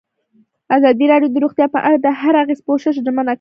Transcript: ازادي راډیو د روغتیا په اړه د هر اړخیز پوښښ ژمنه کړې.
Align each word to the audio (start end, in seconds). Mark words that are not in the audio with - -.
ازادي 0.75 1.05
راډیو 1.11 1.31
د 1.33 1.37
روغتیا 1.43 1.67
په 1.75 1.79
اړه 1.87 1.97
د 1.99 2.07
هر 2.21 2.33
اړخیز 2.41 2.59
پوښښ 2.67 2.83
ژمنه 3.05 3.21
کړې. 3.23 3.29